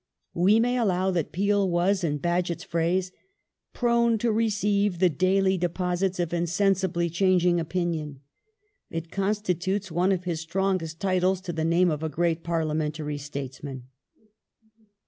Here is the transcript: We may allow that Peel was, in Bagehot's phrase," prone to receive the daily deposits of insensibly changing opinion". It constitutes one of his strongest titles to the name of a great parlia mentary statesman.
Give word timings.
We 0.33 0.59
may 0.59 0.79
allow 0.79 1.11
that 1.11 1.31
Peel 1.31 1.69
was, 1.69 2.03
in 2.03 2.17
Bagehot's 2.17 2.63
phrase," 2.63 3.11
prone 3.75 4.17
to 4.17 4.31
receive 4.31 4.97
the 4.97 5.09
daily 5.11 5.59
deposits 5.59 6.19
of 6.19 6.33
insensibly 6.33 7.07
changing 7.07 7.59
opinion". 7.59 8.21
It 8.89 9.11
constitutes 9.11 9.91
one 9.91 10.11
of 10.11 10.23
his 10.23 10.41
strongest 10.41 10.99
titles 10.99 11.39
to 11.41 11.53
the 11.53 11.63
name 11.65 11.91
of 11.91 12.01
a 12.01 12.09
great 12.09 12.43
parlia 12.43 12.73
mentary 12.75 13.19
statesman. 13.19 13.89